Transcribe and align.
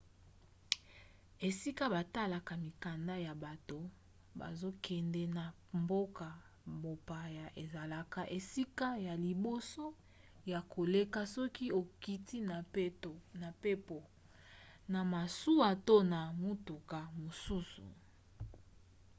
esika 1.47 1.85
batalaka 1.95 2.53
mikanda 2.65 3.15
ya 3.27 3.33
bato 3.43 3.77
bazokende 4.39 5.23
na 5.37 5.43
mboka 5.79 6.27
mopaya 6.83 7.45
ezalaka 7.63 8.21
esika 8.37 8.87
ya 9.07 9.13
liboso 9.25 9.85
ya 10.51 10.59
koleka 10.73 11.19
soki 11.35 11.65
okiti 11.81 12.37
na 13.41 13.47
mpepo 13.55 13.99
na 14.93 14.99
masuwa 15.13 15.69
to 15.87 15.97
na 16.11 16.19
motuka 16.43 16.99
mosusu 17.21 17.85